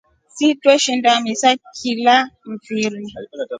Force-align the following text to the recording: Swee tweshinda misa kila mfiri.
Swee 0.33 0.55
tweshinda 0.61 1.11
misa 1.23 1.49
kila 1.79 2.15
mfiri. 2.51 3.03